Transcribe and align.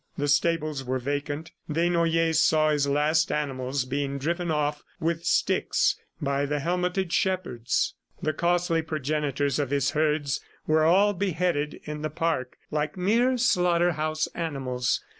The 0.17 0.27
stables 0.27 0.83
were 0.83 0.97
vacant. 0.97 1.51
Desnoyers 1.71 2.39
saw 2.39 2.71
his 2.71 2.87
last 2.87 3.31
animals 3.31 3.85
being 3.85 4.17
driven 4.17 4.49
off 4.49 4.83
with 4.99 5.23
sticks 5.25 5.95
by 6.19 6.47
the 6.47 6.59
helmeted 6.59 7.13
shepherds. 7.13 7.93
The 8.19 8.33
costly 8.33 8.81
progenitors 8.81 9.59
of 9.59 9.69
his 9.69 9.91
herds 9.91 10.39
were 10.65 10.83
all 10.85 11.13
beheaded 11.13 11.81
in 11.83 12.01
the 12.01 12.09
park 12.09 12.57
like 12.71 12.97
mere 12.97 13.37
slaughter 13.37 13.91
house 13.91 14.25
animals. 14.33 15.01